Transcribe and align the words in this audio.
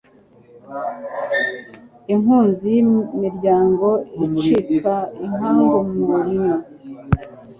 Inkunzi 2.13 2.65
y’imiryango 2.75 3.87
icika 4.25 4.95
inkangu 5.25 5.79
mu 6.03 6.15
nnyo 6.25 6.55